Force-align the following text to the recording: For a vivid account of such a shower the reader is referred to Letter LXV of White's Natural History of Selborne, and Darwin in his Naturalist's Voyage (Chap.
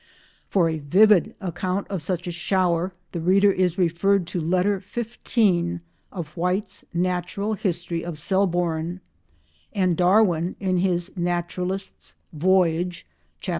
For 0.49 0.67
a 0.67 0.79
vivid 0.79 1.35
account 1.41 1.87
of 1.89 2.01
such 2.01 2.25
a 2.25 2.31
shower 2.31 2.91
the 3.11 3.19
reader 3.21 3.51
is 3.51 3.77
referred 3.77 4.25
to 4.33 4.41
Letter 4.41 4.81
LXV 4.81 5.79
of 6.11 6.29
White's 6.35 6.83
Natural 6.91 7.53
History 7.53 8.03
of 8.03 8.17
Selborne, 8.17 9.01
and 9.73 9.95
Darwin 9.95 10.55
in 10.59 10.77
his 10.79 11.15
Naturalist's 11.15 12.15
Voyage 12.33 13.05
(Chap. 13.41 13.49